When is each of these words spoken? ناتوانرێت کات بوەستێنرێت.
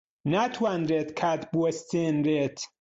ناتوانرێت 0.31 1.09
کات 1.19 1.41
بوەستێنرێت. 1.51 2.57